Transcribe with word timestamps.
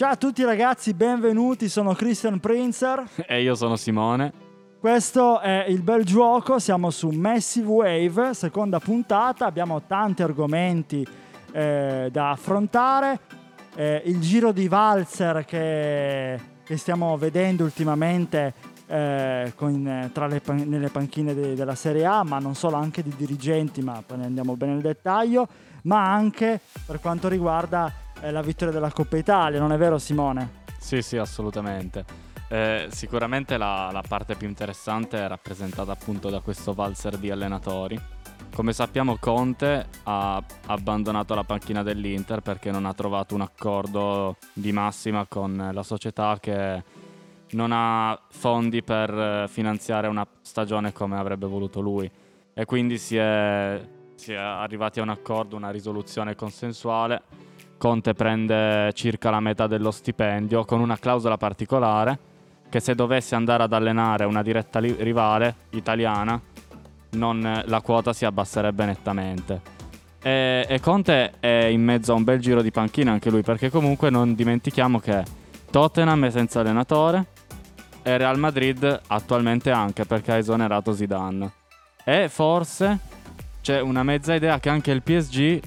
Ciao 0.00 0.12
a 0.12 0.16
tutti 0.16 0.42
ragazzi, 0.44 0.94
benvenuti, 0.94 1.68
sono 1.68 1.92
Christian 1.92 2.40
Prinzer. 2.40 3.06
E 3.26 3.42
io 3.42 3.54
sono 3.54 3.76
Simone. 3.76 4.32
Questo 4.80 5.40
è 5.40 5.66
il 5.68 5.82
bel 5.82 6.06
gioco, 6.06 6.58
siamo 6.58 6.88
su 6.88 7.10
Massive 7.10 7.66
Wave, 7.66 8.32
seconda 8.32 8.80
puntata, 8.80 9.44
abbiamo 9.44 9.82
tanti 9.82 10.22
argomenti 10.22 11.06
eh, 11.52 12.08
da 12.10 12.30
affrontare. 12.30 13.20
Eh, 13.74 14.00
il 14.06 14.20
giro 14.20 14.52
di 14.52 14.68
valzer 14.68 15.44
che, 15.44 16.40
che 16.64 16.76
stiamo 16.78 17.18
vedendo 17.18 17.64
ultimamente 17.64 18.54
eh, 18.86 19.52
con, 19.54 20.10
tra 20.14 20.26
le, 20.26 20.40
nelle 20.64 20.88
panchine 20.88 21.34
de, 21.34 21.54
della 21.54 21.74
Serie 21.74 22.06
A, 22.06 22.24
ma 22.24 22.38
non 22.38 22.54
solo 22.54 22.76
anche 22.76 23.02
di 23.02 23.12
dirigenti, 23.14 23.82
ma 23.82 24.02
poi 24.06 24.16
ne 24.16 24.24
andiamo 24.24 24.56
bene 24.56 24.72
nel 24.72 24.80
dettaglio, 24.80 25.46
ma 25.82 26.10
anche 26.10 26.58
per 26.86 27.00
quanto 27.00 27.28
riguarda 27.28 28.08
la 28.30 28.42
vittoria 28.42 28.72
della 28.72 28.90
Coppa 28.90 29.16
Italia, 29.16 29.58
non 29.58 29.72
è 29.72 29.76
vero 29.76 29.98
Simone? 29.98 30.58
Sì, 30.78 31.02
sì, 31.02 31.16
assolutamente. 31.16 32.04
Eh, 32.48 32.88
sicuramente 32.90 33.56
la, 33.56 33.90
la, 33.92 34.02
parte 34.06 34.34
più 34.34 34.48
interessante 34.48 35.18
è 35.18 35.28
rappresentata 35.28 35.92
appunto 35.92 36.30
da 36.30 36.40
questo 36.40 36.72
valzer 36.72 37.16
di 37.16 37.30
allenatori. 37.30 37.98
Come 38.52 38.72
sappiamo 38.72 39.16
Conte 39.18 39.86
ha 40.02 40.42
abbandonato 40.66 41.34
la 41.34 41.44
panchina 41.44 41.84
dell'Inter 41.84 42.40
perché 42.40 42.70
non 42.72 42.86
ha 42.86 42.92
trovato 42.92 43.36
un 43.36 43.42
accordo 43.42 44.36
di 44.52 44.72
massima 44.72 45.26
con 45.26 45.70
la 45.72 45.82
società 45.84 46.38
che 46.40 46.82
non 47.52 47.70
ha 47.72 48.20
fondi 48.28 48.82
per 48.82 49.10
eh, 49.10 49.46
finanziare 49.48 50.08
una 50.08 50.26
stagione 50.42 50.92
come 50.92 51.16
avrebbe 51.16 51.46
voluto 51.46 51.80
lui 51.80 52.10
e 52.52 52.64
quindi 52.64 52.98
si 52.98 53.16
è, 53.16 53.80
si 54.16 54.32
è 54.32 54.36
arrivati 54.36 54.98
a 54.98 55.02
un 55.02 55.08
accordo, 55.10 55.56
una 55.56 55.70
risoluzione 55.70 56.34
consensuale 56.34 57.22
Conte 57.80 58.12
prende 58.12 58.92
circa 58.92 59.30
la 59.30 59.40
metà 59.40 59.66
dello 59.66 59.90
stipendio 59.90 60.66
con 60.66 60.80
una 60.80 60.98
clausola 60.98 61.38
particolare 61.38 62.18
che 62.68 62.78
se 62.78 62.94
dovesse 62.94 63.34
andare 63.34 63.62
ad 63.62 63.72
allenare 63.72 64.26
una 64.26 64.42
diretta 64.42 64.80
li- 64.80 64.94
rivale 64.98 65.54
italiana 65.70 66.38
non, 67.12 67.62
la 67.64 67.80
quota 67.80 68.12
si 68.12 68.26
abbasserebbe 68.26 68.84
nettamente. 68.84 69.60
E, 70.20 70.66
e, 70.68 70.78
Conte 70.80 71.32
è 71.40 71.68
in 71.70 71.82
mezzo 71.82 72.12
a 72.12 72.16
un 72.16 72.24
bel 72.24 72.38
giro 72.38 72.60
di 72.60 72.70
panchina 72.70 73.12
anche 73.12 73.30
lui 73.30 73.40
perché 73.40 73.70
comunque 73.70 74.10
non 74.10 74.34
dimentichiamo 74.34 75.00
che 75.00 75.24
Tottenham 75.70 76.26
è 76.26 76.30
senza 76.30 76.60
allenatore 76.60 77.24
e 78.02 78.18
Real 78.18 78.38
Madrid 78.38 79.00
attualmente 79.06 79.70
anche 79.70 80.04
perché 80.04 80.32
ha 80.32 80.36
esonerato 80.36 80.92
Zidane. 80.92 81.50
E 82.04 82.28
forse 82.28 82.98
c'è 83.62 83.80
una 83.80 84.02
mezza 84.02 84.34
idea 84.34 84.60
che 84.60 84.68
anche 84.68 84.90
il 84.90 85.02
PSG 85.02 85.60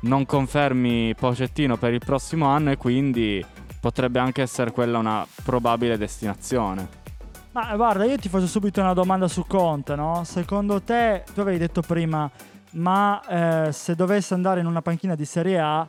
non 0.00 0.26
confermi 0.26 1.14
Pocettino 1.14 1.76
per 1.76 1.92
il 1.92 2.00
prossimo 2.04 2.46
anno 2.46 2.70
e 2.70 2.76
quindi 2.76 3.44
potrebbe 3.80 4.18
anche 4.18 4.42
essere 4.42 4.72
quella 4.72 4.98
una 4.98 5.26
probabile 5.44 5.96
destinazione. 5.96 7.06
Ma 7.52 7.74
guarda, 7.74 8.04
io 8.04 8.16
ti 8.16 8.28
faccio 8.28 8.46
subito 8.46 8.80
una 8.80 8.92
domanda 8.92 9.26
su 9.26 9.44
Conte, 9.46 9.94
no? 9.94 10.22
Secondo 10.24 10.82
te, 10.82 11.24
tu 11.34 11.40
avevi 11.40 11.58
detto 11.58 11.80
prima, 11.80 12.30
ma 12.72 13.66
eh, 13.66 13.72
se 13.72 13.94
dovesse 13.94 14.34
andare 14.34 14.60
in 14.60 14.66
una 14.66 14.82
panchina 14.82 15.14
di 15.14 15.24
Serie 15.24 15.58
A, 15.58 15.88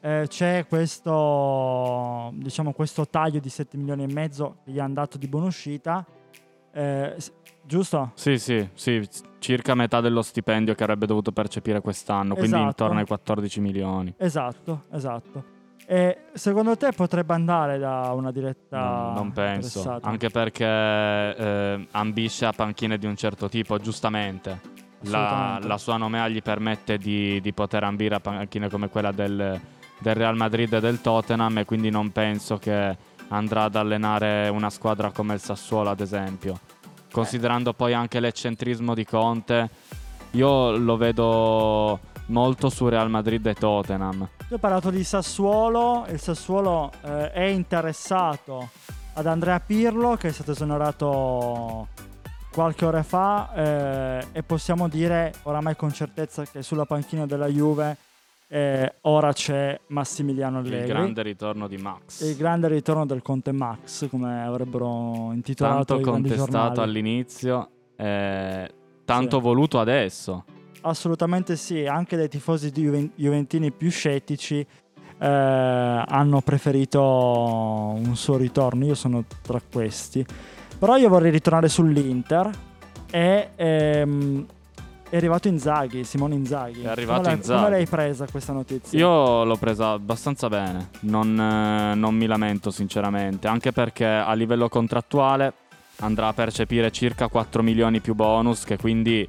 eh, 0.00 0.26
c'è 0.28 0.66
questo, 0.68 2.30
diciamo, 2.34 2.72
questo 2.72 3.06
taglio 3.06 3.38
di 3.38 3.48
7 3.48 3.76
milioni 3.76 4.02
e 4.02 4.12
mezzo 4.12 4.58
che 4.64 4.72
gli 4.72 4.78
hanno 4.78 4.94
dato 4.94 5.16
di 5.16 5.26
buonuscita. 5.26 6.04
Eh, 6.76 7.16
giusto? 7.62 8.12
Sì, 8.14 8.38
sì, 8.38 8.68
sì, 8.74 9.08
circa 9.38 9.74
metà 9.74 10.02
dello 10.02 10.20
stipendio 10.20 10.74
che 10.74 10.82
avrebbe 10.82 11.06
dovuto 11.06 11.32
percepire 11.32 11.80
quest'anno, 11.80 12.34
esatto. 12.34 12.40
quindi 12.40 12.66
intorno 12.66 12.98
ai 12.98 13.06
14 13.06 13.60
milioni. 13.60 14.14
Esatto, 14.18 14.84
esatto. 14.92 15.54
E 15.86 16.18
secondo 16.34 16.76
te 16.76 16.92
potrebbe 16.92 17.32
andare 17.32 17.78
da 17.78 18.12
una 18.12 18.30
diretta? 18.30 18.78
No, 18.78 19.12
non 19.14 19.32
penso, 19.32 19.98
anche 20.02 20.28
perché 20.28 20.66
eh, 20.66 21.86
ambisce 21.92 22.44
a 22.44 22.52
panchine 22.52 22.98
di 22.98 23.06
un 23.06 23.16
certo 23.16 23.48
tipo, 23.48 23.78
giustamente. 23.78 24.74
La, 25.02 25.60
la, 25.62 25.78
sua 25.78 25.96
nomea 25.96 26.26
gli 26.28 26.42
permette 26.42 26.98
di, 26.98 27.40
di, 27.40 27.52
poter 27.52 27.84
ambire 27.84 28.16
a 28.16 28.20
panchine 28.20 28.68
come 28.68 28.88
quella 28.88 29.12
del, 29.12 29.60
del 29.98 30.14
Real 30.14 30.34
Madrid 30.34 30.72
e 30.72 30.80
del 30.80 31.00
Tottenham 31.00 31.58
e 31.58 31.64
quindi 31.64 31.90
non 31.90 32.10
penso 32.10 32.56
che 32.56 32.96
andrà 33.28 33.64
ad 33.64 33.76
allenare 33.76 34.48
una 34.48 34.70
squadra 34.70 35.10
come 35.10 35.34
il 35.34 35.40
Sassuolo, 35.40 35.90
ad 35.90 36.00
esempio 36.00 36.58
considerando 37.16 37.72
poi 37.72 37.94
anche 37.94 38.20
l'eccentrismo 38.20 38.92
di 38.92 39.06
Conte, 39.06 39.70
io 40.32 40.76
lo 40.76 40.98
vedo 40.98 41.98
molto 42.26 42.68
su 42.68 42.88
Real 42.88 43.08
Madrid 43.08 43.46
e 43.46 43.54
Tottenham. 43.54 44.28
Io 44.50 44.56
ho 44.56 44.58
parlato 44.58 44.90
di 44.90 45.02
Sassuolo, 45.02 46.04
il 46.10 46.20
Sassuolo 46.20 46.92
eh, 47.02 47.32
è 47.32 47.44
interessato 47.44 48.68
ad 49.14 49.26
Andrea 49.26 49.58
Pirlo 49.60 50.16
che 50.16 50.28
è 50.28 50.32
stato 50.32 50.50
esonerato 50.50 51.88
qualche 52.52 52.84
ora 52.84 53.02
fa 53.02 53.50
eh, 53.54 54.26
e 54.32 54.42
possiamo 54.42 54.86
dire 54.86 55.32
oramai 55.44 55.74
con 55.74 55.90
certezza 55.90 56.44
che 56.44 56.62
sulla 56.62 56.84
panchina 56.84 57.24
della 57.24 57.46
Juve 57.46 57.96
eh, 58.48 58.94
ora 59.02 59.32
c'è 59.32 59.78
Massimiliano 59.88 60.58
Allegri. 60.58 60.78
Il 60.80 60.86
grande 60.86 61.22
ritorno 61.22 61.68
di 61.68 61.76
Max. 61.76 62.28
Il 62.28 62.36
grande 62.36 62.68
ritorno 62.68 63.04
del 63.04 63.22
Conte 63.22 63.52
Max, 63.52 64.08
come 64.08 64.44
avrebbero 64.44 65.30
intitolato 65.32 65.94
Tanto 65.94 66.10
contestato 66.10 66.80
all'inizio, 66.80 67.70
eh, 67.96 68.70
tanto 69.04 69.36
sì. 69.36 69.42
voluto 69.42 69.80
adesso. 69.80 70.44
Assolutamente 70.82 71.56
sì, 71.56 71.86
anche 71.86 72.16
dai 72.16 72.28
tifosi 72.28 72.70
di 72.70 73.10
Juventini 73.16 73.72
più 73.72 73.90
scettici 73.90 74.64
eh, 75.18 75.26
hanno 75.26 76.40
preferito 76.42 77.02
un 77.02 78.14
suo 78.14 78.36
ritorno, 78.36 78.84
io 78.84 78.94
sono 78.94 79.24
tra 79.42 79.60
questi. 79.60 80.24
Però 80.78 80.96
io 80.96 81.08
vorrei 81.08 81.30
ritornare 81.30 81.68
sull'Inter 81.68 82.50
e 83.10 83.50
ehm, 83.56 84.46
è 85.08 85.16
arrivato 85.16 85.48
Inzaghi, 85.48 86.04
Simone 86.04 86.34
Inzaghi. 86.34 86.82
È 86.82 86.88
arrivato 86.88 87.22
come 87.22 87.34
Inzaghi. 87.34 87.62
Come 87.62 87.70
l'hai 87.70 87.86
presa 87.86 88.26
questa 88.30 88.52
notizia? 88.52 88.98
Io 88.98 89.44
l'ho 89.44 89.56
presa 89.56 89.90
abbastanza 89.90 90.48
bene, 90.48 90.90
non, 91.00 91.38
eh, 91.38 91.94
non 91.94 92.14
mi 92.14 92.26
lamento 92.26 92.70
sinceramente, 92.70 93.46
anche 93.46 93.72
perché 93.72 94.06
a 94.06 94.32
livello 94.34 94.68
contrattuale 94.68 95.52
andrà 96.00 96.28
a 96.28 96.32
percepire 96.32 96.90
circa 96.90 97.28
4 97.28 97.62
milioni 97.62 98.00
più 98.00 98.14
bonus, 98.14 98.64
che 98.64 98.76
quindi 98.76 99.26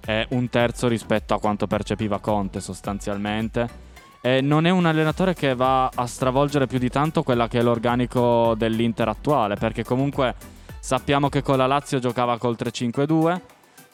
è 0.00 0.26
un 0.30 0.48
terzo 0.48 0.86
rispetto 0.86 1.34
a 1.34 1.40
quanto 1.40 1.66
percepiva 1.66 2.20
Conte 2.20 2.60
sostanzialmente. 2.60 3.86
E 4.20 4.40
non 4.40 4.66
è 4.66 4.70
un 4.70 4.86
allenatore 4.86 5.34
che 5.34 5.54
va 5.54 5.90
a 5.92 6.06
stravolgere 6.06 6.66
più 6.66 6.78
di 6.78 6.90
tanto 6.90 7.22
quella 7.22 7.48
che 7.48 7.58
è 7.58 7.62
l'organico 7.62 8.54
dell'Inter 8.56 9.08
attuale, 9.08 9.56
perché 9.56 9.84
comunque 9.84 10.34
sappiamo 10.78 11.28
che 11.28 11.42
con 11.42 11.56
la 11.56 11.66
Lazio 11.66 11.98
giocava 11.98 12.38
col 12.38 12.56
3-5-2 12.58 13.40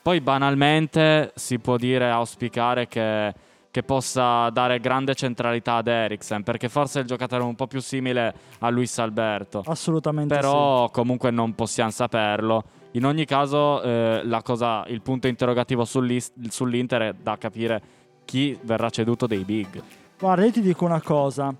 poi 0.04 0.20
banalmente 0.20 1.32
si 1.34 1.58
può 1.58 1.78
dire, 1.78 2.10
auspicare 2.10 2.86
che, 2.88 3.32
che 3.70 3.82
possa 3.84 4.50
dare 4.50 4.78
grande 4.78 5.14
centralità 5.14 5.76
ad 5.76 5.86
Eriksen, 5.86 6.42
perché 6.42 6.68
forse 6.68 6.98
è 6.98 7.00
il 7.00 7.08
giocatore 7.08 7.42
un 7.42 7.54
po' 7.54 7.66
più 7.66 7.80
simile 7.80 8.34
a 8.58 8.68
Luis 8.68 8.98
Alberto. 8.98 9.62
Assolutamente. 9.64 10.34
Però 10.34 10.88
sì. 10.88 10.92
comunque 10.92 11.30
non 11.30 11.54
possiamo 11.54 11.88
saperlo. 11.88 12.64
In 12.90 13.06
ogni 13.06 13.24
caso, 13.24 13.80
eh, 13.80 14.40
cosa, 14.42 14.84
il 14.88 15.00
punto 15.00 15.26
interrogativo 15.26 15.86
sull'Inter 15.86 17.00
è 17.00 17.14
da 17.14 17.38
capire 17.38 17.82
chi 18.26 18.58
verrà 18.60 18.90
ceduto 18.90 19.26
dei 19.26 19.42
big. 19.42 19.82
Guarda, 20.18 20.44
io 20.44 20.52
ti 20.52 20.60
dico 20.60 20.84
una 20.84 21.00
cosa. 21.00 21.54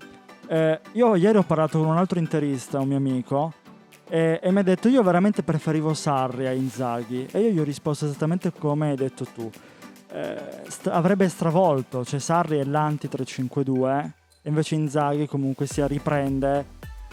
Eh, 0.47 0.79
io 0.91 1.15
ieri 1.15 1.39
ho 1.39 1.43
parlato 1.43 1.79
con 1.79 1.87
un 1.87 1.97
altro 1.97 2.19
interista, 2.19 2.79
un 2.79 2.89
mio 2.89 2.97
amico, 2.97 3.53
e, 4.07 4.39
e 4.41 4.51
mi 4.51 4.59
ha 4.59 4.63
detto 4.63 4.87
io 4.87 5.01
veramente 5.01 5.43
preferivo 5.43 5.93
Sarri 5.93 6.45
a 6.47 6.51
Inzaghi 6.51 7.27
e 7.31 7.39
io 7.39 7.49
gli 7.49 7.59
ho 7.59 7.63
risposto 7.63 8.05
esattamente 8.05 8.51
come 8.51 8.89
hai 8.89 8.95
detto 8.95 9.25
tu. 9.25 9.49
Eh, 10.11 10.37
st- 10.67 10.87
avrebbe 10.87 11.27
stravolto, 11.27 12.05
cioè 12.05 12.19
Sarri 12.19 12.59
è 12.59 12.63
l'anti 12.63 13.07
3-5-2 13.07 14.03
e 14.43 14.49
invece 14.49 14.75
Inzaghi 14.75 15.27
comunque 15.27 15.65
si 15.65 15.85
riprende 15.87 16.65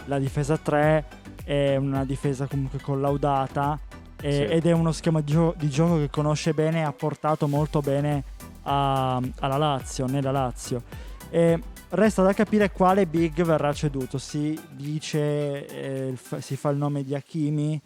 la 0.05 0.19
difesa 0.19 0.57
3, 0.57 1.05
è 1.43 1.75
una 1.75 2.05
difesa 2.05 2.45
comunque 2.45 2.79
collaudata 2.79 3.79
e, 4.21 4.31
sì. 4.31 4.43
ed 4.43 4.65
è 4.65 4.71
uno 4.71 4.91
schema 4.91 5.21
di, 5.21 5.31
gio- 5.31 5.55
di, 5.57 5.69
gioco 5.69 5.97
che 5.97 6.09
conosce 6.09 6.53
bene 6.53 6.79
e 6.79 6.83
ha 6.83 6.93
portato 6.93 7.47
molto 7.47 7.81
bene 7.81 8.23
a- 8.63 9.19
alla 9.39 9.57
Lazio, 9.57 10.05
nella 10.05 10.31
Lazio. 10.31 10.83
E 11.29 11.59
Resta 11.95 12.23
da 12.23 12.33
capire 12.33 12.71
quale 12.71 13.05
big 13.05 13.43
verrà 13.43 13.71
ceduto. 13.71 14.17
Si 14.17 14.59
dice, 14.71 15.67
eh, 15.67 16.17
si 16.39 16.55
fa 16.55 16.69
il 16.69 16.77
nome 16.77 17.03
di 17.03 17.13
Hakimi. 17.13 17.79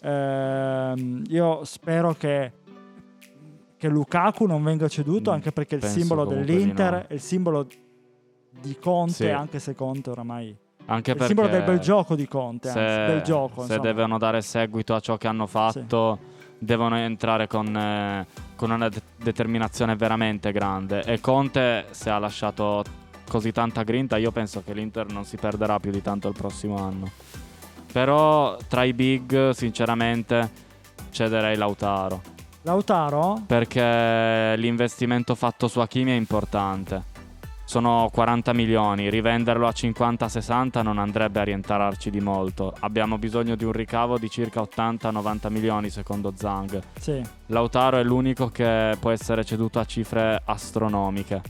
Eh, 0.00 1.22
io 1.26 1.64
spero 1.64 2.14
che, 2.14 2.52
che, 3.76 3.88
Lukaku 3.88 4.46
non 4.46 4.62
venga 4.62 4.86
ceduto, 4.86 5.32
mm, 5.32 5.34
anche 5.34 5.50
perché 5.50 5.74
il 5.74 5.82
simbolo 5.82 6.24
dell'Inter 6.24 6.92
no. 6.92 7.04
è 7.08 7.14
il 7.14 7.20
simbolo 7.20 7.66
di 8.60 8.78
Conte, 8.78 9.12
sì. 9.12 9.28
anche 9.28 9.58
se 9.58 9.74
Conte 9.74 10.10
oramai... 10.10 10.56
Anche 10.86 11.10
il 11.10 11.22
simbolo 11.22 11.48
del 11.48 11.64
bel 11.64 11.80
gioco 11.80 12.14
di 12.14 12.28
Conte, 12.28 12.70
se, 12.70 12.78
anzi, 12.78 13.12
del 13.12 13.22
gioco, 13.22 13.64
se 13.64 13.80
devono 13.80 14.18
dare 14.18 14.40
seguito 14.40 14.94
a 14.94 15.00
ciò 15.00 15.16
che 15.16 15.26
hanno 15.26 15.48
fatto, 15.48 16.18
sì. 16.20 16.64
devono 16.64 16.96
entrare 16.96 17.48
con, 17.48 17.76
eh, 17.76 18.24
con 18.54 18.70
una 18.70 18.88
de- 18.88 19.02
determinazione 19.16 19.96
veramente 19.96 20.52
grande. 20.52 21.02
E 21.02 21.18
Conte, 21.18 21.86
se 21.90 22.08
ha 22.08 22.18
lasciato 22.18 23.06
così 23.28 23.52
tanta 23.52 23.82
grinta, 23.82 24.16
io 24.16 24.32
penso 24.32 24.62
che 24.64 24.72
l'Inter 24.72 25.12
non 25.12 25.24
si 25.24 25.36
perderà 25.36 25.78
più 25.78 25.90
di 25.90 26.02
tanto 26.02 26.26
il 26.28 26.34
prossimo 26.34 26.84
anno. 26.84 27.10
Però 27.92 28.56
tra 28.68 28.82
i 28.84 28.92
big, 28.92 29.50
sinceramente, 29.50 30.50
cederei 31.10 31.56
Lautaro. 31.56 32.20
Lautaro? 32.62 33.42
Perché 33.46 34.54
l'investimento 34.56 35.34
fatto 35.34 35.68
su 35.68 35.80
Hakimi 35.80 36.10
è 36.10 36.14
importante. 36.14 37.16
Sono 37.64 38.08
40 38.10 38.54
milioni, 38.54 39.10
rivenderlo 39.10 39.66
a 39.66 39.72
50-60 39.74 40.82
non 40.82 40.98
andrebbe 40.98 41.40
a 41.40 41.44
rientrarci 41.44 42.08
di 42.08 42.20
molto. 42.20 42.74
Abbiamo 42.80 43.18
bisogno 43.18 43.56
di 43.56 43.64
un 43.64 43.72
ricavo 43.72 44.18
di 44.18 44.30
circa 44.30 44.62
80-90 44.62 45.50
milioni 45.50 45.90
secondo 45.90 46.32
Zhang. 46.34 46.80
Sì. 46.98 47.22
Lautaro 47.46 47.98
è 47.98 48.02
l'unico 48.02 48.48
che 48.48 48.96
può 48.98 49.10
essere 49.10 49.44
ceduto 49.44 49.78
a 49.80 49.84
cifre 49.84 50.40
astronomiche. 50.46 51.42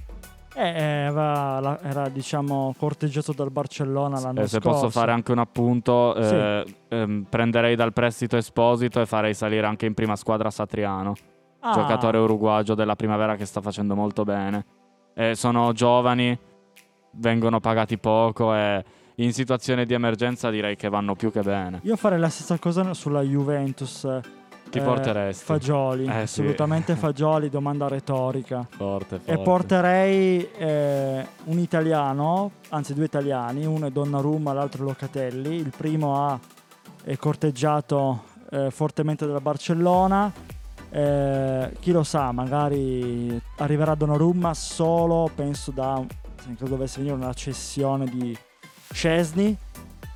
Eh, 0.59 0.79
era, 0.79 1.81
era, 1.83 2.09
diciamo 2.09 2.75
corteggiato 2.77 3.33
dal 3.33 3.53
Barcellona 3.53 4.19
l'anno 4.19 4.41
eh, 4.41 4.49
se 4.49 4.59
scorso. 4.59 4.79
Se 4.79 4.85
posso 4.87 4.91
fare 4.91 5.13
anche 5.13 5.31
un 5.31 5.39
appunto, 5.39 6.21
sì. 6.21 6.35
eh, 6.35 6.65
ehm, 6.89 7.27
prenderei 7.29 7.77
dal 7.77 7.93
prestito 7.93 8.37
Esposito 8.37 9.01
e 9.01 9.07
farei 9.07 9.35
salire 9.35 9.67
anche 9.67 9.87
in 9.87 9.95
prima 9.95 10.17
squadra 10.17 10.51
Satriano, 10.51 11.15
ah. 11.61 11.73
giocatore 11.73 12.19
uruguagio 12.19 12.75
della 12.75 12.97
primavera 12.97 13.37
che 13.37 13.45
sta 13.45 13.61
facendo 13.61 13.95
molto 13.95 14.25
bene. 14.25 14.65
sono 15.33 15.73
giovani, 15.73 16.37
vengono 17.13 17.61
pagati 17.61 17.97
poco 17.99 18.53
e 18.55 18.85
in 19.17 19.33
situazione 19.33 19.85
di 19.85 19.95
emergenza 19.95 20.51
direi 20.51 20.75
che 20.75 20.89
vanno 20.89 21.15
più 21.15 21.31
che 21.31 21.43
bene. 21.43 21.81
Io 21.85 21.97
farei 21.97 22.19
la 22.19 22.29
stessa 22.29 22.59
cosa 22.59 22.95
sulla 22.95 23.23
Juventus 23.23 24.07
ti 24.71 24.79
eh, 24.79 24.83
porteresti? 24.83 25.45
Fagioli, 25.45 26.05
eh, 26.07 26.21
assolutamente 26.23 26.95
sì. 26.95 26.99
Fagioli, 26.99 27.49
domanda 27.49 27.89
retorica. 27.89 28.67
Forte, 28.69 29.19
forte. 29.25 29.33
E 29.33 29.39
porterei 29.39 30.49
eh, 30.57 31.27
un 31.45 31.59
italiano, 31.59 32.53
anzi 32.71 32.95
due 32.95 33.05
italiani, 33.05 33.65
uno 33.67 33.87
è 33.87 33.91
Donnarumma, 33.91 34.53
l'altro 34.53 34.85
Locatelli. 34.85 35.57
Il 35.57 35.73
primo 35.77 36.25
ha 36.25 36.39
è 37.05 37.17
corteggiato 37.17 38.25
eh, 38.51 38.71
fortemente 38.71 39.27
dalla 39.27 39.41
Barcellona. 39.41 40.31
Eh, 40.91 41.71
chi 41.81 41.93
lo 41.93 42.03
sa, 42.03 42.33
magari 42.33 43.41
arriverà 43.57 43.95
Donnarumma 43.95 44.55
solo, 44.55 45.31
penso 45.35 45.71
da, 45.71 46.03
se 46.57 46.65
dovesse 46.65 46.99
venire 46.99 47.15
una 47.15 47.33
cessione 47.35 48.07
di 48.07 48.37
Scesni 48.91 49.57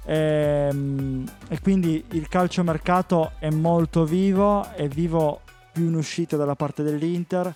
e, 0.05 0.69
ehm, 0.71 1.25
e 1.49 1.61
quindi 1.61 2.05
il 2.11 2.29
calciomercato 2.29 3.33
è 3.39 3.51
molto 3.51 4.05
vivo, 4.05 4.69
è 4.73 4.89
vivo 4.89 5.41
più 5.73 5.87
in 5.87 5.95
uscita 5.95 6.37
dalla 6.37 6.55
parte 6.55 6.83
dell'Inter, 6.83 7.55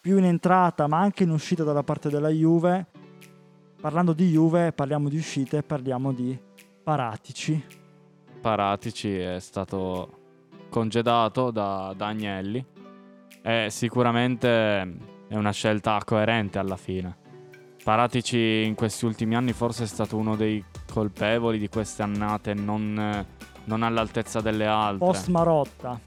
più 0.00 0.18
in 0.18 0.24
entrata 0.24 0.86
ma 0.86 0.98
anche 0.98 1.24
in 1.24 1.30
uscita 1.30 1.62
dalla 1.62 1.82
parte 1.82 2.08
della 2.08 2.30
Juve. 2.30 2.86
Parlando 3.80 4.12
di 4.12 4.30
Juve 4.30 4.72
parliamo 4.72 5.08
di 5.08 5.16
uscite, 5.16 5.62
parliamo 5.62 6.12
di 6.12 6.38
Paratici. 6.82 7.78
Paratici 8.40 9.16
è 9.16 9.38
stato 9.40 10.18
congedato 10.70 11.50
da, 11.50 11.92
da 11.96 12.06
Agnelli 12.06 12.64
e 13.42 13.68
sicuramente 13.70 14.48
è 15.28 15.36
una 15.36 15.52
scelta 15.52 16.00
coerente 16.04 16.58
alla 16.58 16.76
fine. 16.76 17.16
Paratici 17.82 18.64
in 18.64 18.74
questi 18.74 19.06
ultimi 19.06 19.34
anni 19.34 19.52
forse 19.52 19.84
è 19.84 19.86
stato 19.86 20.16
uno 20.16 20.36
dei 20.36 20.62
colpevoli 20.90 21.58
di 21.58 21.68
queste 21.68 22.02
annate 22.02 22.54
non, 22.54 23.24
non 23.64 23.82
all'altezza 23.82 24.40
delle 24.40 24.66
altre. 24.66 25.06
Post 25.06 25.28
Marotta. 25.28 25.98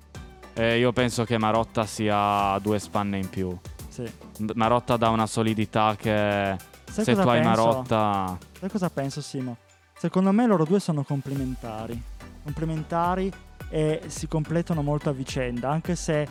Eh, 0.53 0.77
io 0.77 0.91
penso 0.91 1.24
che 1.24 1.38
Marotta 1.38 1.85
sia 1.85 2.57
due 2.59 2.77
spanne 2.80 3.18
in 3.18 3.30
più. 3.30 3.57
Sì. 3.88 4.12
Marotta 4.53 4.97
dà 4.97 5.09
una 5.09 5.27
solidità 5.27 5.95
che 5.95 6.56
Sai 6.83 7.03
se 7.03 7.13
tu 7.13 7.27
hai 7.27 7.41
penso? 7.41 7.50
Marotta... 7.50 8.38
Sai 8.59 8.69
cosa 8.69 8.89
penso 8.89 9.21
Simo? 9.21 9.57
Secondo 9.97 10.31
me 10.31 10.45
loro 10.45 10.65
due 10.65 10.80
sono 10.80 11.03
complementari. 11.03 12.00
Complementari 12.44 13.31
e 13.69 14.01
si 14.07 14.27
completano 14.27 14.81
molto 14.81 15.09
a 15.09 15.13
vicenda, 15.13 15.69
anche 15.69 15.95
se 15.95 16.27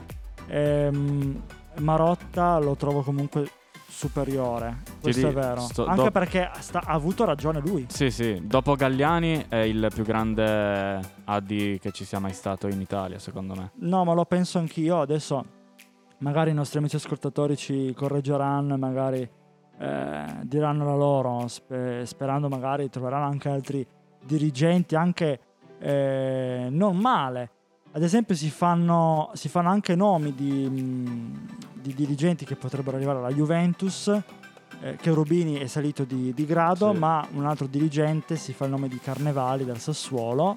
ehm, 0.47 1.43
Marotta 1.79 2.59
lo 2.59 2.77
trovo 2.77 3.03
comunque 3.03 3.51
superiore. 3.93 4.79
Questo 5.01 5.29
è 5.29 5.33
vero. 5.33 5.61
Sto, 5.61 5.85
Anche 5.85 6.05
do... 6.05 6.11
perché 6.11 6.51
sta, 6.59 6.81
ha 6.85 6.95
avuto 6.95 7.25
ragione 7.25 7.61
lui. 7.61 7.87
Sì, 7.89 8.11
sì. 8.11 8.41
Dopo 8.43 8.75
Galliani 8.75 9.45
è 9.49 9.57
il 9.57 9.91
più 9.95 10.03
grande 10.03 11.01
AD 11.25 11.79
che 11.79 11.91
ci 11.93 12.05
sia 12.05 12.19
mai 12.19 12.33
stato 12.33 12.69
in 12.69 12.81
Italia, 12.81 13.19
secondo 13.19 13.55
me. 13.55 13.71
No, 13.75 14.05
ma 14.05 14.15
lo 14.15 14.25
penso 14.25 14.59
anch'io. 14.59 15.01
Adesso 15.01 15.45
magari 16.19 16.51
i 16.51 16.55
nostri 16.55 16.79
amici 16.79 16.97
ascoltatori 16.97 17.57
ci 17.57 17.93
correggeranno 17.95 18.75
e 18.75 18.79
magari 18.79 19.31
eh, 19.79 20.25
diranno 20.43 20.85
la 20.85 20.97
loro, 20.97 21.47
spe- 21.49 22.07
sperando 22.07 22.49
magari 22.49 22.89
troveranno 22.89 23.27
anche 23.27 23.49
altri 23.51 23.87
dirigenti, 24.25 24.95
anche 24.95 25.41
eh, 25.79 26.69
non 26.71 26.97
male. 26.97 27.51
Ad 27.93 28.03
esempio 28.03 28.35
si 28.35 28.49
fanno, 28.49 29.31
si 29.35 29.51
fanno 29.51 29.69
anche 29.69 29.95
nomi 29.95 30.35
di, 30.35 30.67
di 31.83 31.95
dirigenti 31.95 32.45
che 32.45 32.57
potrebbero 32.57 32.97
arrivare 32.97 33.19
alla 33.19 33.33
Juventus, 33.33 34.09
eh, 34.81 34.97
che 34.97 35.11
Rubini 35.11 35.57
è 35.57 35.67
salito 35.67 36.05
di, 36.05 36.33
di 36.33 36.47
grado, 36.47 36.93
sì. 36.93 36.99
ma 36.99 37.27
un 37.33 37.45
altro 37.45 37.67
dirigente 37.67 38.37
si 38.37 38.53
fa 38.53 38.65
il 38.65 38.71
nome 38.71 38.89
di 38.89 38.99
Carnevali 38.99 39.65
dal 39.65 39.79
Sassuolo. 39.79 40.57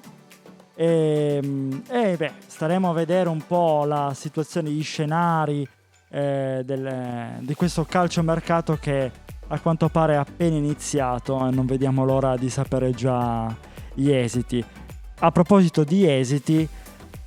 E, 0.74 1.40
ehm, 1.42 1.82
e 1.88 2.16
beh, 2.16 2.32
staremo 2.46 2.90
a 2.90 2.92
vedere 2.92 3.28
un 3.28 3.44
po' 3.46 3.84
la 3.84 4.12
situazione, 4.14 4.70
gli 4.70 4.82
scenari 4.82 5.68
eh, 6.10 6.62
del, 6.64 7.38
di 7.40 7.54
questo 7.54 7.84
calciomercato 7.84 8.76
che 8.80 9.10
a 9.48 9.60
quanto 9.60 9.88
pare 9.88 10.14
è 10.14 10.16
appena 10.16 10.56
iniziato 10.56 11.46
e 11.46 11.50
non 11.50 11.66
vediamo 11.66 12.04
l'ora 12.04 12.36
di 12.36 12.50
sapere 12.50 12.90
già 12.92 13.54
gli 13.94 14.10
esiti. 14.10 14.64
A 15.18 15.30
proposito 15.30 15.84
di 15.84 16.08
esiti, 16.08 16.68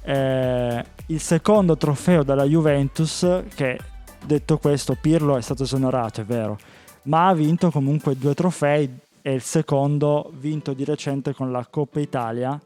eh, 0.04 0.86
il 1.10 1.20
secondo 1.20 1.76
trofeo 1.76 2.24
della 2.24 2.44
Juventus, 2.44 3.44
che 3.56 3.80
detto 4.26 4.58
questo 4.58 4.96
Pirlo 5.00 5.38
è 5.38 5.42
stato 5.42 5.64
esonerato, 5.64 6.22
è 6.22 6.24
vero, 6.24 6.58
ma 7.04 7.28
ha 7.28 7.34
vinto 7.34 7.72
comunque 7.72 8.16
due 8.16 8.36
trofei 8.36 9.00
e 9.22 9.34
il 9.34 9.42
secondo 9.42 10.32
vinto 10.36 10.74
di 10.74 10.84
recente 10.84 11.34
con 11.34 11.52
la 11.52 11.66
Coppa 11.68 12.00
Italia, 12.00 12.60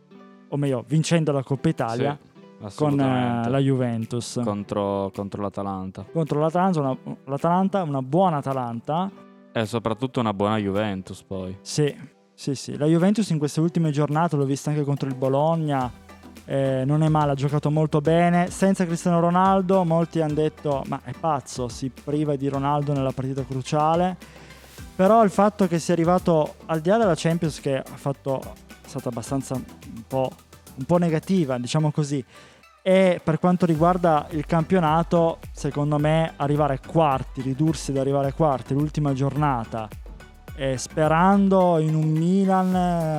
o 0.50 0.57
meglio, 0.57 0.84
vincendo 0.88 1.31
la 1.31 1.44
Coppa 1.44 1.69
Italia. 1.69 2.18
Sì, 2.19 2.31
con 2.75 2.98
eh, 2.98 3.50
la 3.50 3.57
Juventus. 3.60 4.40
Contro, 4.42 5.12
contro, 5.13 5.42
l'Atalanta. 5.42 6.06
Contro 6.10 6.39
l'Atalanta 6.39 6.80
una, 6.80 6.98
l'Atalanta 7.25 7.84
una 7.84 8.01
buona 8.01 8.38
Atalanta. 8.38 9.12
E 9.51 9.66
soprattutto 9.66 10.22
una 10.22 10.34
buona 10.34 10.57
Juventus 10.57 11.24
poi. 11.24 11.57
Sì 11.62 11.94
sì 12.36 12.56
sì. 12.56 12.78
La 12.78 12.88
Juventus 12.88 13.30
in 13.30 13.38
queste 13.38 13.60
ultime 13.60 13.92
giornate 13.92 14.36
l'ho 14.36 14.46
vista 14.46 14.69
anche 14.69 14.84
contro 14.84 15.07
il 15.07 15.15
Bologna 15.15 15.91
eh, 16.46 16.84
non 16.86 17.04
è 17.04 17.10
male, 17.10 17.32
ha 17.32 17.36
giocato 17.36 17.72
molto 17.72 18.02
bene. 18.02 18.50
Senza 18.50 18.86
Cristiano 18.86 19.20
Ronaldo, 19.20 19.84
molti 19.84 20.22
hanno 20.22 20.34
detto: 20.34 20.84
Ma 20.88 21.02
è 21.04 21.12
pazzo, 21.18 21.68
si 21.68 21.90
priva 21.90 22.36
di 22.36 22.48
Ronaldo 22.48 22.94
nella 22.94 23.12
partita 23.12 23.44
cruciale. 23.44 24.18
Però 24.96 25.24
il 25.24 25.32
fatto 25.32 25.68
che 25.68 25.80
sia 25.80 25.94
arrivato 25.94 26.56
al 26.66 26.80
di 26.80 26.90
là 26.90 26.98
della 26.98 27.16
Champions, 27.16 27.60
che 27.60 27.78
ha 27.78 27.84
fatto, 27.84 28.40
è 28.40 28.88
stata 28.88 29.10
abbastanza 29.10 29.56
un 29.56 30.04
po', 30.08 30.32
un 30.75 30.86
po' 30.86 30.98
negativa, 30.98 31.58
diciamo 31.58 31.92
così. 31.92 32.24
E 32.86 33.22
per 33.24 33.40
quanto 33.40 33.66
riguarda 33.66 34.28
il 34.32 34.46
campionato, 34.46 35.40
secondo 35.54 35.98
me 35.98 36.34
arrivare 36.36 36.80
quarti, 36.86 37.42
ridursi 37.42 37.92
ad 37.92 37.98
arrivare 37.98 38.34
quarti 38.34 38.74
l'ultima 38.74 39.13
giornata, 39.13 39.88
eh, 40.56 40.78
sperando 40.78 41.80
in 41.80 41.96
un 41.96 42.10
Milan 42.12 42.75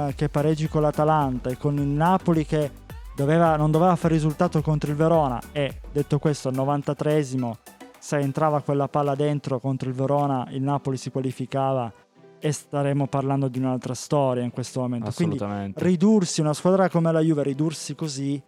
eh, 0.09 0.14
che 0.14 0.28
pareggi 0.28 0.68
con 0.68 0.83
l'Atalanta 0.83 1.49
e 1.49 1.56
con 1.56 1.76
il 1.78 1.87
Napoli 1.87 2.44
che 2.44 2.71
doveva, 3.14 3.56
non 3.56 3.71
doveva 3.71 3.97
fare 3.97 4.14
risultato 4.14 4.61
contro 4.61 4.90
il 4.90 4.97
Verona 4.97 5.40
e 5.52 5.80
detto 5.92 6.18
questo 6.18 6.49
al 6.49 6.54
93esimo 6.54 7.52
se 7.99 8.18
entrava 8.18 8.61
quella 8.61 8.88
palla 8.88 9.14
dentro 9.14 9.61
contro 9.61 9.88
il 9.88 9.94
Verona 9.94 10.47
il 10.50 10.62
Napoli 10.62 10.97
si 10.97 11.11
qualificava 11.11 11.92
e 12.38 12.52
staremo 12.52 13.06
parlando 13.06 13.49
di 13.49 13.59
un'altra 13.59 13.94
storia 13.94 14.42
in 14.42 14.50
questo 14.50 14.80
momento. 14.80 15.11
Quindi 15.12 15.38
ridursi 15.76 16.42
una 16.42 16.52
squadra 16.52 16.90
come 16.90 17.11
la 17.11 17.21
Juve, 17.21 17.42
ridursi 17.42 17.94
così, 17.94 18.42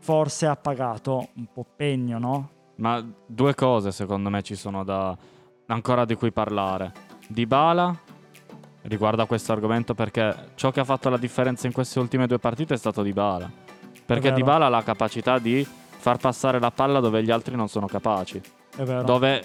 forse 0.00 0.46
ha 0.46 0.56
pagato 0.56 1.28
un 1.34 1.46
po' 1.52 1.64
pegno, 1.76 2.18
no? 2.18 2.50
Ma 2.76 3.04
due 3.24 3.54
cose 3.54 3.92
secondo 3.92 4.28
me 4.28 4.42
ci 4.42 4.56
sono 4.56 4.82
da 4.82 5.16
ancora 5.66 6.04
di 6.04 6.16
cui 6.16 6.32
parlare. 6.32 6.92
Di 7.28 7.46
Bala 7.46 7.96
riguardo 8.82 9.22
a 9.22 9.26
questo 9.26 9.52
argomento 9.52 9.94
perché 9.94 10.50
ciò 10.56 10.72
che 10.72 10.80
ha 10.80 10.84
fatto 10.84 11.08
la 11.08 11.18
differenza 11.18 11.68
in 11.68 11.72
queste 11.72 12.00
ultime 12.00 12.26
due 12.26 12.40
partite 12.40 12.74
è 12.74 12.78
stato 12.78 13.02
Di 13.02 13.12
Bala 13.12 13.66
perché 14.08 14.32
Dybala 14.32 14.64
ha 14.64 14.68
la 14.70 14.82
capacità 14.82 15.38
di 15.38 15.66
far 15.66 16.16
passare 16.16 16.58
la 16.58 16.70
palla 16.70 16.98
dove 16.98 17.22
gli 17.22 17.30
altri 17.30 17.54
non 17.56 17.68
sono 17.68 17.86
capaci. 17.86 18.40
È 18.74 18.82
vero. 18.82 19.02
Dove 19.02 19.44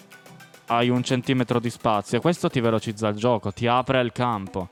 hai 0.67 0.88
un 0.88 1.03
centimetro 1.03 1.60
di 1.60 1.70
spazio 1.70 2.17
e 2.17 2.22
questo 2.22 2.50
ti 2.50 2.62
velocizza 2.62 3.10
il 3.10 3.17
gioco, 3.17 3.51
ti 3.51 3.67
apre 3.67 4.00
il 4.00 4.13
campo. 4.13 4.70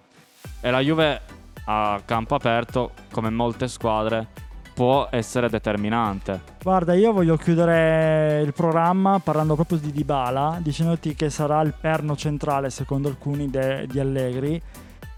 E 0.62 0.72
la 0.72 0.80
Juve 0.80 1.22
a 1.66 2.02
campo 2.06 2.36
aperto, 2.36 2.92
come 3.12 3.30
molte 3.32 3.68
squadre, 3.68 4.28
può 4.74 5.10
essere 5.12 5.50
determinante. 5.50 6.40
Guarda, 6.64 6.94
io 6.94 7.12
voglio 7.12 7.36
chiudere 7.36 8.40
il 8.46 8.54
programma 8.54 9.20
parlando 9.20 9.56
proprio 9.56 9.78
di 9.78 9.92
Dybala, 9.92 10.60
dicendoti 10.62 11.16
che 11.16 11.30
sarà 11.30 11.60
il 11.60 11.74
perno 11.78 12.16
centrale, 12.16 12.70
secondo 12.70 13.10
alcuni, 13.10 13.50
de- 13.50 13.88
di 13.88 14.00
Allegri 14.00 14.62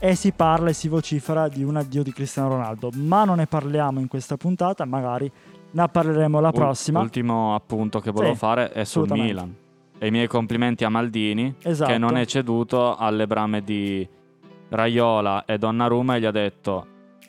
e 0.05 0.15
si 0.15 0.33
parla 0.33 0.69
e 0.69 0.73
si 0.73 0.89
vocifera 0.89 1.47
di 1.47 1.63
un 1.63 1.77
addio 1.77 2.03
di 2.03 2.11
Cristiano 2.11 2.49
Ronaldo, 2.49 2.89
ma 2.95 3.23
non 3.23 3.37
ne 3.37 3.47
parliamo 3.47 4.01
in 4.01 4.09
questa 4.09 4.35
puntata, 4.35 4.83
magari 4.83 5.31
ne 5.71 5.87
parleremo 5.87 6.41
la 6.41 6.51
prossima. 6.51 6.99
L'ultimo 6.99 7.55
appunto 7.55 8.01
che 8.01 8.11
volevo 8.11 8.33
Sì, 8.33 8.39
fare 8.39 8.73
è 8.73 8.83
sul 8.83 9.07
Milan. 9.09 9.55
E 9.97 10.07
i 10.07 10.11
miei 10.11 10.27
complimenti 10.27 10.83
a 10.83 10.89
Maldini 10.89 11.55
Esatto. 11.61 11.89
che 11.89 11.97
non 11.97 12.17
è 12.17 12.25
ceduto 12.25 12.97
alle 12.97 13.25
brame 13.27 13.63
di 13.63 14.05
Raiola 14.67 15.45
e 15.45 15.57
Donnarumma 15.57 16.17
e 16.17 16.19
gli 16.19 16.25
ha 16.25 16.31
detto 16.31 16.85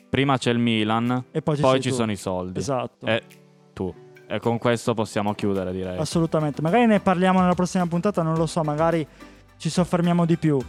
prima 0.09 0.37
c'è 0.37 0.51
il 0.51 0.59
Milan, 0.59 1.23
e 1.31 1.41
poi 1.41 1.55
ci, 1.55 1.61
poi 1.61 1.79
ci 1.79 1.93
sono 1.93 2.11
i 2.11 2.17
soldi. 2.17 2.59
Esatto. 2.59 3.05
E 3.05 3.23
tu. 3.71 3.93
E 4.27 4.39
con 4.39 4.57
questo 4.57 4.93
possiamo 4.93 5.33
chiudere 5.33 5.71
direi. 5.71 5.97
Assolutamente, 5.97 6.61
magari 6.61 6.87
ne 6.87 6.99
parliamo 6.99 7.39
nella 7.39 7.53
prossima 7.53 7.87
puntata, 7.87 8.21
non 8.21 8.35
lo 8.35 8.45
so, 8.47 8.63
magari 8.63 9.07
ci 9.55 9.69
soffermiamo 9.69 10.25
di 10.25 10.35
più. 10.35 10.59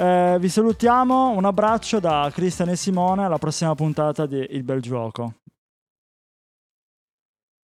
Eh, 0.00 0.36
vi 0.38 0.48
salutiamo, 0.48 1.30
un 1.30 1.44
abbraccio 1.44 1.98
da 1.98 2.30
Cristian 2.32 2.68
e 2.68 2.76
Simone, 2.76 3.24
alla 3.24 3.38
prossima 3.38 3.74
puntata 3.74 4.26
di 4.26 4.46
Il 4.50 4.62
Bel 4.62 4.80
Gioco. 4.80 5.32